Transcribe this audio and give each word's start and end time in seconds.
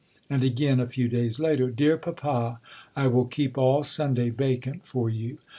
And 0.31 0.43
again, 0.43 0.79
a 0.79 0.87
few 0.87 1.07
days 1.07 1.37
later: 1.37 1.69
"Dear 1.69 1.95
Papa, 1.95 2.59
I 2.95 3.05
will 3.05 3.25
keep 3.25 3.55
all 3.55 3.83
Sunday 3.83 4.31
vacant 4.31 4.83
for 4.87 5.11
you. 5.11 5.37